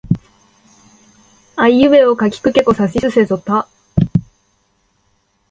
[1.55, 3.67] あいうえおかきくけこさしすせそた